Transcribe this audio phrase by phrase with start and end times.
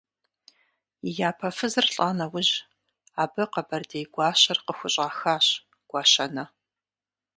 [1.07, 2.53] И япэ фызыр лӀа нэужь,
[3.21, 5.47] абы къэбэрдей гуащэр къыхущӀахащ–
[5.89, 6.45] Гуащэнэ.